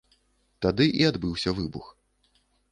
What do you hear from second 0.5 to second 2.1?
Тады і адбыўся выбух.